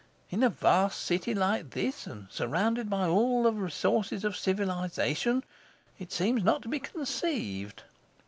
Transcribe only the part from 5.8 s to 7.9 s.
it seems not to be conceived!